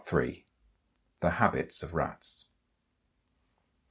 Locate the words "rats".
1.93-2.47